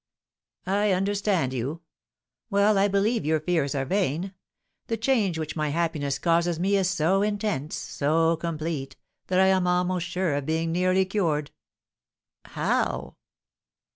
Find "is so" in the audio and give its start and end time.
6.75-7.21